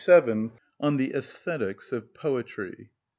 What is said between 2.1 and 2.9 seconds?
Poetry.